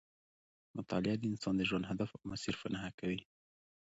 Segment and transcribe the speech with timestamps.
[0.77, 3.19] مطالعه د انسان د ژوند هدف او مسیر په نښه کوي.